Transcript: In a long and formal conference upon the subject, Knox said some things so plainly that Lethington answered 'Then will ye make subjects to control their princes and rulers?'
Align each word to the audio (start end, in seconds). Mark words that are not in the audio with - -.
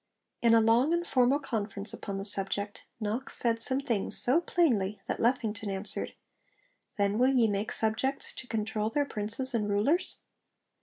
In 0.41 0.55
a 0.55 0.61
long 0.61 0.93
and 0.95 1.05
formal 1.05 1.37
conference 1.37 1.93
upon 1.93 2.17
the 2.17 2.25
subject, 2.25 2.85
Knox 2.99 3.37
said 3.37 3.61
some 3.61 3.81
things 3.81 4.17
so 4.17 4.41
plainly 4.41 4.99
that 5.07 5.19
Lethington 5.19 5.69
answered 5.69 6.15
'Then 6.97 7.19
will 7.19 7.35
ye 7.35 7.47
make 7.47 7.71
subjects 7.71 8.33
to 8.33 8.47
control 8.47 8.89
their 8.89 9.05
princes 9.05 9.53
and 9.53 9.69
rulers?' 9.69 10.17